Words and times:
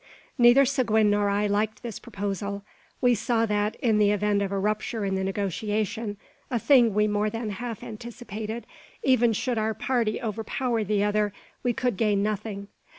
Neither 0.35 0.65
Seguin 0.65 1.11
nor 1.11 1.29
I 1.29 1.45
liked 1.45 1.83
this 1.83 1.99
proposal. 1.99 2.63
We 3.01 3.13
saw 3.13 3.45
that, 3.45 3.75
in 3.75 3.99
the 3.99 4.09
event 4.09 4.41
of 4.41 4.51
a 4.51 4.57
rupture 4.57 5.05
in 5.05 5.13
the 5.13 5.23
negotiation 5.23 6.17
(a 6.49 6.57
thing 6.57 6.95
we 6.95 7.05
more 7.05 7.29
than 7.29 7.51
half 7.51 7.83
anticipated), 7.83 8.65
even 9.03 9.31
should 9.31 9.59
our 9.59 9.75
party 9.75 10.19
overpower 10.19 10.83
the 10.83 11.03
other, 11.03 11.33
we 11.61 11.73
could 11.73 11.97
gain 11.97 12.23
nothing. 12.23 12.67